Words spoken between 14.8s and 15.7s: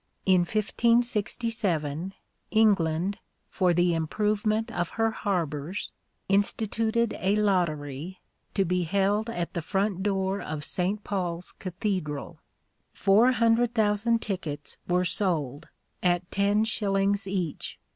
were sold,